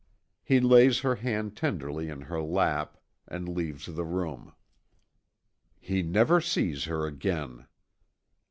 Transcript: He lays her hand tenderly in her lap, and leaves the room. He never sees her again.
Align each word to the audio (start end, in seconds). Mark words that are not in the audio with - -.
He 0.43 0.59
lays 0.59 1.01
her 1.01 1.13
hand 1.13 1.55
tenderly 1.55 2.09
in 2.09 2.21
her 2.21 2.41
lap, 2.41 2.97
and 3.27 3.47
leaves 3.47 3.85
the 3.85 4.03
room. 4.03 4.51
He 5.79 6.01
never 6.01 6.41
sees 6.41 6.85
her 6.85 7.05
again. 7.05 7.67